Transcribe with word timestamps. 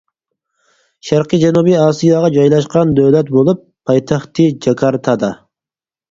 شەرقىي 1.09 1.41
جەنۇبىي 1.41 1.75
ئاسىياغا 1.81 2.31
جايلاشقان 2.37 2.93
دۆلەت 2.99 3.29
بولۇپ، 3.35 3.61
پايتەختى 3.91 4.47
جاكارتادا. 4.67 5.31